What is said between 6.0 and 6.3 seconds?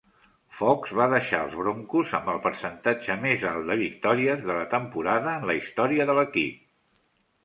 de